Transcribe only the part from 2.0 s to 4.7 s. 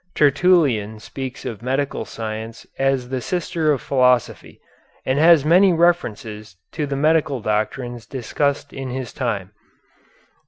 science as the sister of philosophy,